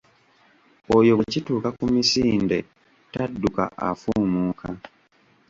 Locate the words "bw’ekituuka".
1.15-1.69